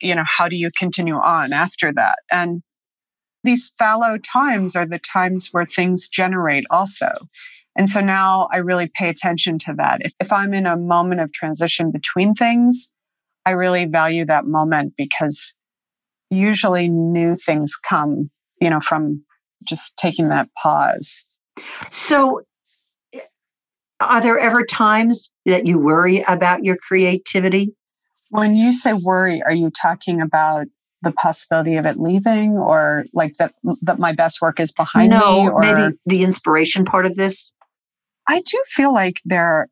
[0.00, 2.18] you know, how do you continue on after that?
[2.30, 2.62] And
[3.44, 7.08] these fallow times are the times where things generate also.
[7.76, 9.98] And so now I really pay attention to that.
[10.00, 12.90] If, if I'm in a moment of transition between things,
[13.44, 15.54] I really value that moment because
[16.30, 18.30] usually new things come,
[18.60, 19.24] you know, from
[19.64, 21.26] just taking that pause.
[21.90, 22.40] So,
[23.14, 23.20] eh,
[24.00, 27.74] are there ever times that you worry about your creativity?
[28.30, 30.66] When you say worry, are you talking about
[31.02, 35.44] the possibility of it leaving or like that that my best work is behind no,
[35.44, 37.52] me or maybe the inspiration part of this
[38.28, 39.68] i do feel like there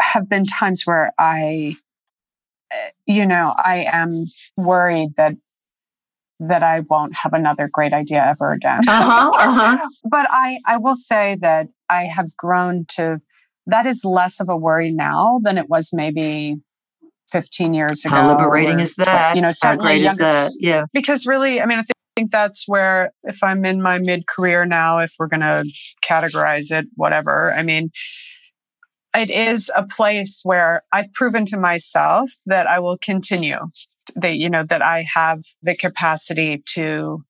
[0.00, 1.76] have been times where i
[2.72, 4.24] eh, you know i am
[4.56, 5.34] worried that
[6.38, 9.88] that i won't have another great idea ever again uh-huh, uh-huh.
[10.10, 13.20] but i i will say that i have grown to
[13.66, 16.56] that is less of a worry now than it was maybe
[17.30, 18.14] 15 years ago.
[18.14, 19.36] How liberating or, is that?
[19.36, 20.52] You know, How great younger, is that?
[20.58, 20.84] Yeah.
[20.92, 21.84] Because really, I mean, I
[22.16, 25.64] think that's where, if I'm in my mid career now, if we're going to
[26.04, 27.90] categorize it, whatever, I mean,
[29.14, 33.58] it is a place where I've proven to myself that I will continue,
[34.16, 37.24] that, you know, that I have the capacity to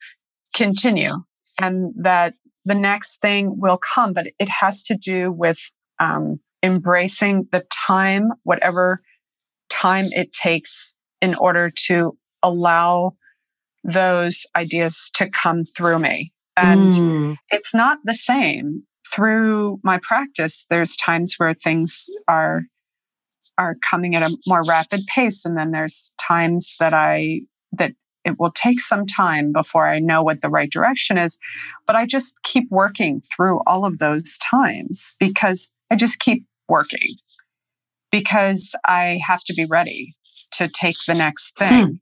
[0.55, 1.15] continue
[1.59, 2.35] and that
[2.65, 5.59] the next thing will come, but it has to do with
[5.99, 9.01] um, embracing the time, whatever
[9.71, 13.13] time it takes in order to allow
[13.85, 16.33] those ideas to come through me.
[16.57, 17.37] And mm.
[17.49, 18.83] it's not the same.
[19.13, 22.63] Through my practice, there's times where things are
[23.59, 27.41] are coming at a more rapid pace and then there's times that I
[27.73, 27.93] that
[28.25, 31.39] it will take some time before I know what the right direction is,
[31.87, 37.17] but I just keep working through all of those times because I just keep working
[38.11, 40.15] because I have to be ready
[40.53, 41.65] to take the next hmm.
[41.65, 41.87] thing.
[41.87, 41.93] Hmm.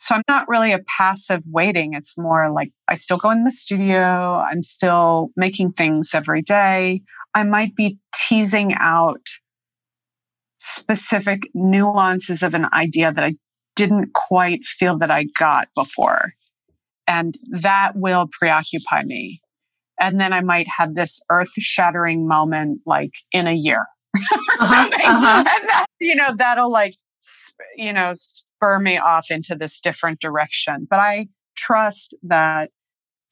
[0.00, 1.94] So I'm not really a passive waiting.
[1.94, 7.02] It's more like I still go in the studio, I'm still making things every day.
[7.34, 9.26] I might be teasing out
[10.58, 13.34] specific nuances of an idea that I
[13.74, 16.32] didn't quite feel that I got before.
[17.06, 19.40] And that will preoccupy me.
[20.00, 23.84] and then I might have this earth shattering moment like in a year
[24.14, 25.00] or Uh-huh, something.
[25.04, 25.44] uh-huh.
[25.46, 26.94] And that, you know, that'll like,
[27.76, 30.86] you know, spur me off into this different direction.
[30.88, 32.70] But I trust that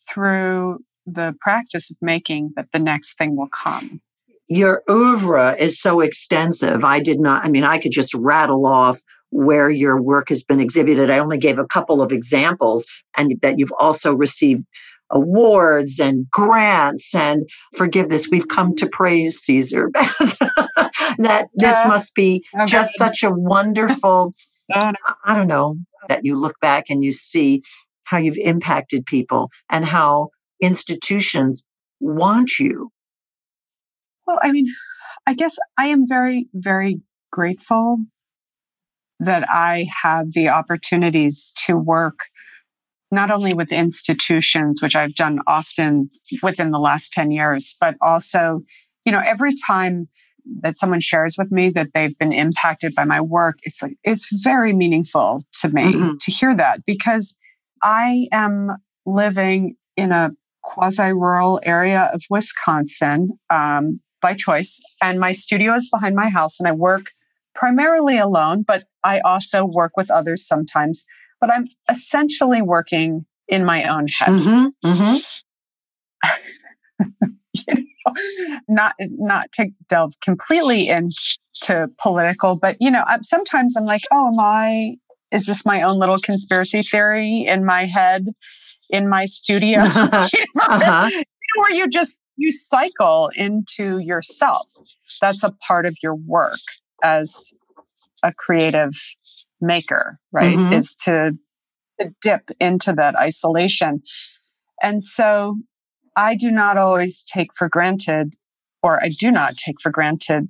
[0.09, 4.01] through the practice of making that the next thing will come.
[4.49, 6.85] Your oeuvre is so extensive.
[6.85, 9.01] I did not, I mean, I could just rattle off
[9.31, 11.11] where your work has been exhibited.
[11.11, 14.65] I only gave a couple of examples, and that you've also received
[15.11, 17.15] awards and grants.
[17.15, 19.91] And forgive this, we've come to praise Caesar.
[21.19, 22.73] that this must be oh, Okay.
[22.73, 24.35] just such a wonderful,
[24.75, 24.93] Oh.
[25.25, 25.77] I don't know,
[26.09, 27.63] that you look back and you see
[28.05, 30.31] how you've impacted people and how
[30.61, 31.65] institutions
[32.01, 32.91] want you.
[34.27, 34.67] Well, I mean,
[35.27, 37.01] I guess I am very, very
[37.31, 37.99] grateful
[39.21, 42.19] that I have the opportunities to work
[43.11, 46.09] not only with institutions, which I've done often
[46.43, 48.63] within the last 10 years, but also,
[49.05, 50.09] you know, every time
[50.61, 54.29] that someone shares with me that they've been impacted by my work, it's like it's
[54.43, 56.19] very meaningful to me Mhm.
[56.21, 57.37] to hear that because
[57.83, 60.31] I am living in a
[60.63, 66.69] quasi-rural area of Wisconsin um, by choice, and my studio is behind my house, and
[66.69, 67.07] I work
[67.55, 71.05] primarily alone, but I also work with others sometimes.
[71.41, 74.29] But I'm essentially working in my own head.
[74.29, 75.17] Mm-hmm, mm-hmm.
[77.53, 78.13] you know,
[78.69, 84.29] not not to delve completely into political, but you know, I'm, sometimes I'm like, oh,
[84.29, 84.97] am I?
[85.33, 88.29] Is this my own little conspiracy theory in my head,
[88.91, 91.11] in my studio, uh-huh.
[91.57, 94.71] where you just you cycle into yourself?
[95.21, 96.61] That's a part of your work
[97.03, 97.53] as
[98.23, 98.93] a creative
[99.61, 100.59] maker, right?
[100.59, 100.73] Mhm.
[100.73, 101.33] Is to
[102.01, 104.03] to dip into that isolation,
[104.83, 105.57] and so
[106.17, 108.35] I do not always take for granted,
[108.83, 110.49] or I do not take for granted,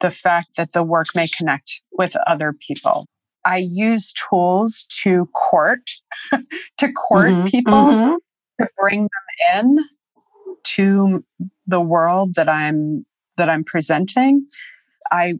[0.00, 3.06] the fact that the work may connect with other people.
[3.44, 5.90] I use tools to court,
[6.78, 8.16] to court Mhm, people, mhm.
[8.60, 9.78] to bring them in
[10.64, 11.24] to
[11.66, 13.04] the world that I'm
[13.36, 14.46] that I'm presenting.
[15.10, 15.34] I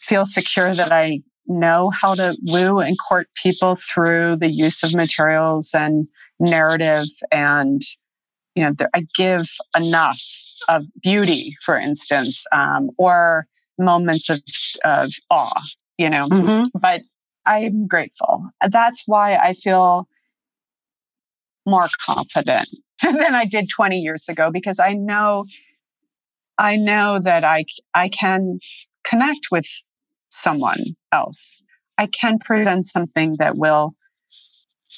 [0.00, 4.94] feel secure that I know how to woo and court people through the use of
[4.94, 6.08] materials and
[6.40, 7.82] narrative and
[8.54, 10.20] you know i give enough
[10.68, 13.46] of beauty for instance um, or
[13.78, 14.42] moments of,
[14.84, 15.62] of awe
[15.98, 16.66] you know Mhm.
[16.78, 17.02] but
[17.46, 20.08] i'm grateful that's why i feel
[21.64, 22.68] more confident
[23.02, 25.46] than i did 20 years ago because i know
[26.58, 28.58] i know that i i can
[29.04, 29.66] connect with
[30.36, 30.82] someone
[31.12, 31.62] else
[31.98, 33.94] i can present something that will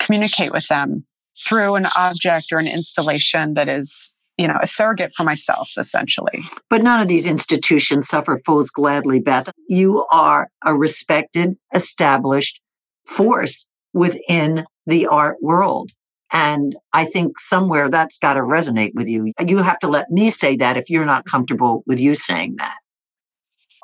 [0.01, 1.05] communicate with them
[1.47, 6.45] through an object or an installation that is you know a surrogate for myself essentially
[6.70, 9.51] But none of these institutions suffer fools gladly, Beth.
[9.68, 12.61] You are a respected, established
[13.07, 15.91] force within the art world.
[16.30, 19.32] And I think somewhere that's got to resonate with you.
[19.47, 22.76] You have to let me say that if you're not comfortable with you saying that.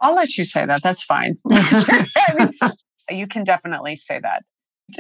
[0.01, 1.37] I'll let you say that that's fine.
[1.51, 2.73] I mean,
[3.11, 4.43] you can definitely say that.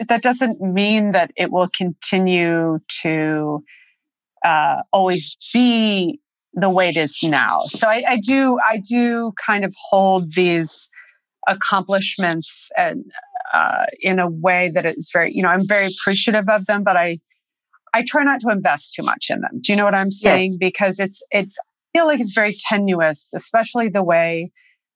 [0.08, 3.62] That doesn't mean that it will continue to
[4.44, 6.20] uh, always be
[6.54, 7.62] the way it is now.
[7.68, 10.88] So I, I do i do kind of hold these
[11.48, 13.04] accomplishments and
[13.52, 16.96] uh, in a way that is very you know i'm very appreciative of them but
[16.96, 17.18] i
[17.92, 19.60] i try not to invest too much in them.
[19.60, 20.56] Do you know what i'm saying?
[20.58, 24.50] Because it's it's I feel like it's very tenuous especially the way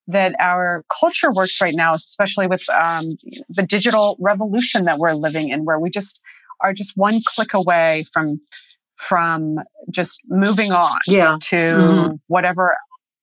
[0.08, 3.16] that our culture works right now especially with um,
[3.48, 6.20] the digital revolution that we're living in where we just
[6.62, 8.40] are just one click away from
[8.96, 9.58] from
[9.90, 11.36] just moving on Yeah.
[11.40, 12.20] to Mhm.
[12.26, 12.76] whatever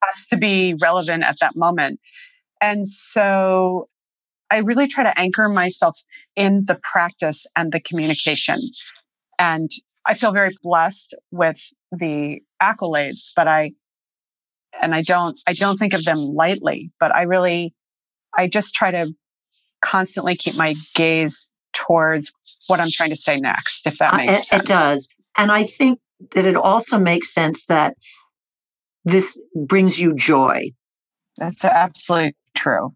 [0.03, 1.99] has to be relevant at that moment.
[2.61, 3.89] And so
[4.51, 5.99] I really try to anchor myself
[6.35, 8.61] in the practice and the communication.
[9.37, 9.69] And
[10.05, 11.61] I feel very blessed with
[11.91, 13.71] the accolades, but I
[14.81, 17.73] and I don't I don't think of them lightly, but I really
[18.37, 19.13] I just try to
[19.81, 22.31] constantly keep my gaze towards
[22.67, 24.61] what I'm trying to say next, if that Uh, makes it, sense.
[24.61, 25.09] it does.
[25.37, 25.99] And I think
[26.31, 27.95] that it also makes sense that
[29.03, 30.71] this brings you joy.
[31.37, 32.95] That's absolutely true.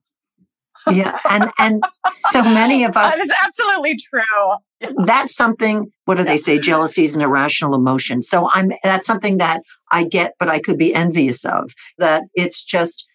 [0.91, 1.17] Yeah.
[1.29, 4.93] And and so many of us That is absolutely true.
[5.05, 6.57] that's something what do they say?
[6.59, 8.21] Jealousy is an irrational emotion.
[8.21, 9.61] So i'm that's something that
[9.91, 13.05] i get but i could be envious of that it's just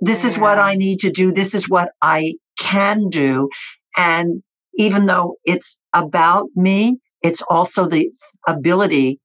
[0.00, 3.48] this is what i need to do this is what i can do.
[3.96, 4.42] And
[4.74, 8.10] even though it's about me it's also the
[8.48, 9.20] ability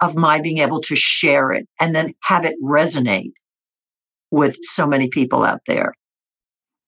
[0.00, 3.32] of my being able to share it and then have it resonate
[4.30, 5.92] with so many people out there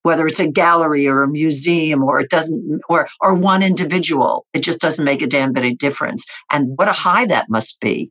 [0.03, 4.61] whether it's a gallery or a museum or it doesn't or or one individual it
[4.61, 6.25] just doesn't make a damn bit of difference.
[6.51, 8.11] And what a high that must be.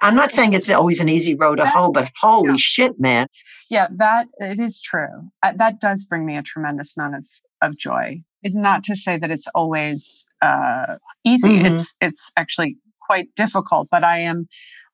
[0.00, 2.56] I'm not saying it's always an easy road to hoe but holy yeah.
[2.56, 3.26] shit man.
[3.68, 5.30] Yeah that it is true.
[5.42, 7.26] Uh, that does bring me a tremendous amount of
[7.60, 8.22] of joy.
[8.42, 11.58] It's not to say that it's always uh, easy.
[11.58, 11.74] Mm-hmm.
[11.74, 12.76] it's it's actually
[13.08, 14.46] quite difficult but i am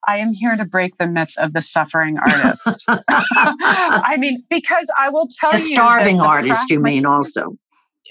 [0.07, 2.84] I am here to break the myth of the suffering artist.
[2.88, 5.62] I mean, because I will tell the you.
[5.62, 7.57] The starving artist, you mean also?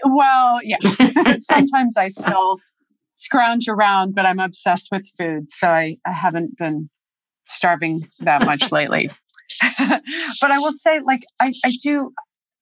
[0.05, 0.77] Well, yeah.
[1.39, 2.59] Sometimes I still
[3.15, 5.51] scrounge around, but I'm obsessed with food.
[5.51, 6.89] So I, I haven't been
[7.45, 9.09] starving that much lately.
[9.77, 12.11] but I will say, like, I, I do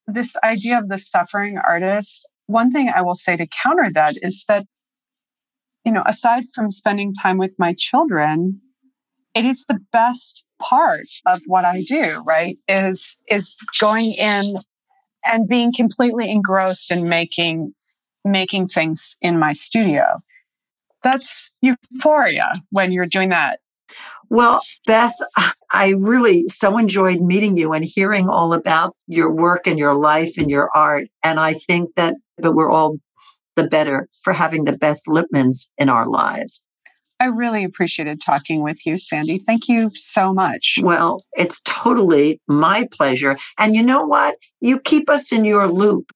[0.07, 2.27] this idea of the suffering artist.
[2.47, 4.65] One thing I will say to counter that is that,
[5.86, 8.61] you know, aside from spending time with my children,
[9.34, 12.57] it is the best part of what I do, right?
[12.67, 14.57] Is is going in
[15.25, 17.73] and being completely engrossed in making
[18.25, 20.03] making things in my studio.
[21.03, 23.59] That's euphoria when you're doing that.
[24.29, 25.15] Well, Beth,
[25.71, 30.38] I really so enjoyed meeting you and hearing all about your work and your life
[30.38, 31.07] and your art.
[31.23, 32.97] And I think that that we're all
[33.55, 36.63] the better for having the Beth Lipmans in our lives.
[37.22, 39.38] I really appreciated talking with you, Sandy.
[39.38, 40.80] Thank you so much.
[40.82, 43.38] Well, it's totally my pleasure.
[43.59, 44.38] And you know what?
[44.59, 46.11] You keep us in your loop.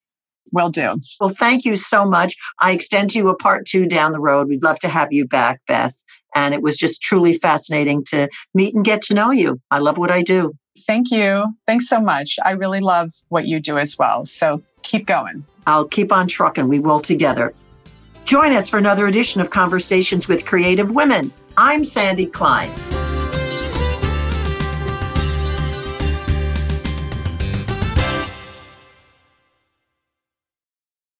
[0.51, 0.99] Will do.
[1.19, 2.33] Well, thank you so much.
[2.59, 4.47] I extend to you a part two down the road.
[4.47, 5.95] We'd love to have you back, Beth.
[6.33, 9.61] And it was just truly fascinating to meet and get to know you.
[9.69, 10.53] I love what I do.
[10.87, 11.45] Thank you.
[11.67, 12.39] Thanks so much.
[12.43, 14.25] I really love what you do as well.
[14.25, 15.45] So keep going.
[15.67, 16.67] I'll keep on trucking.
[16.67, 17.53] We will together.
[18.25, 21.31] Join us for another edition of Conversations with Creative Women.
[21.57, 22.71] I'm Sandy Klein.